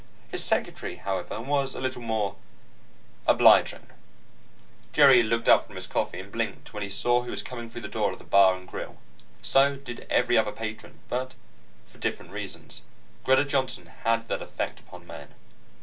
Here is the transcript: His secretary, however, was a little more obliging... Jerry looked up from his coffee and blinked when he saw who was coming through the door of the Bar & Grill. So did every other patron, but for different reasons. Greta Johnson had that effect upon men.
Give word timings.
His 0.31 0.43
secretary, 0.43 0.95
however, 0.95 1.39
was 1.39 1.75
a 1.75 1.79
little 1.79 2.01
more 2.01 2.35
obliging... 3.27 3.85
Jerry 4.93 5.21
looked 5.21 5.47
up 5.47 5.67
from 5.67 5.75
his 5.75 5.85
coffee 5.85 6.19
and 6.19 6.31
blinked 6.31 6.73
when 6.73 6.81
he 6.81 6.89
saw 6.89 7.21
who 7.21 7.29
was 7.29 7.43
coming 7.43 7.69
through 7.69 7.81
the 7.81 7.87
door 7.87 8.11
of 8.11 8.17
the 8.17 8.23
Bar 8.23 8.59
& 8.61 8.65
Grill. 8.65 8.97
So 9.43 9.75
did 9.75 10.07
every 10.09 10.39
other 10.39 10.51
patron, 10.51 11.01
but 11.07 11.35
for 11.85 11.99
different 11.99 12.31
reasons. 12.31 12.81
Greta 13.23 13.45
Johnson 13.45 13.85
had 14.03 14.27
that 14.29 14.41
effect 14.41 14.79
upon 14.79 15.05
men. 15.05 15.35